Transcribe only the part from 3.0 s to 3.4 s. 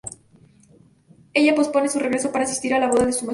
de su mejor amiga.